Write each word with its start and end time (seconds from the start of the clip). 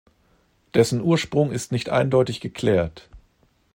Dessen 0.73 0.99
Ursprung 1.01 1.51
ist 1.51 1.71
nicht 1.71 1.91
eindeutig 1.91 2.39
geklärt. 2.41 3.07